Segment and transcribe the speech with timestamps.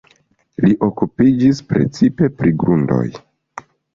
[0.63, 3.05] Li okupiĝis precipe pri grundoj.